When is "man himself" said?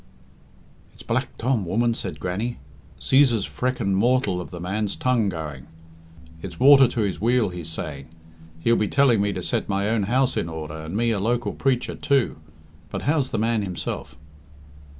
13.37-14.17